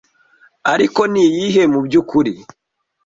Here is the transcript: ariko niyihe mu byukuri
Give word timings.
ariko 0.73 1.01
niyihe 1.11 1.63
mu 1.71 1.79
byukuri 1.85 2.33